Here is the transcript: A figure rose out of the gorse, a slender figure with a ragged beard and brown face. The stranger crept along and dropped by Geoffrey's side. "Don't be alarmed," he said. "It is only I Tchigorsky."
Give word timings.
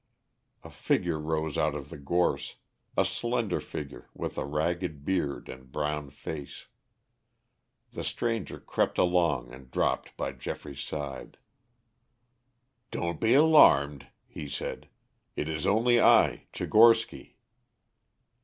A 0.63 0.71
figure 0.71 1.19
rose 1.19 1.59
out 1.59 1.75
of 1.75 1.91
the 1.91 1.97
gorse, 1.99 2.55
a 2.97 3.05
slender 3.05 3.59
figure 3.59 4.09
with 4.15 4.35
a 4.35 4.45
ragged 4.45 5.05
beard 5.05 5.47
and 5.47 5.71
brown 5.71 6.09
face. 6.09 6.65
The 7.91 8.03
stranger 8.03 8.59
crept 8.59 8.97
along 8.97 9.53
and 9.53 9.69
dropped 9.69 10.17
by 10.17 10.31
Geoffrey's 10.31 10.81
side. 10.81 11.37
"Don't 12.89 13.21
be 13.21 13.35
alarmed," 13.35 14.07
he 14.25 14.47
said. 14.49 14.89
"It 15.35 15.47
is 15.47 15.67
only 15.67 16.01
I 16.01 16.47
Tchigorsky." 16.51 17.35